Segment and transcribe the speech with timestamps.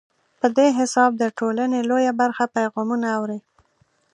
[0.39, 3.39] په دې حساب د ټولنې لویه برخه پیغامونه اوري.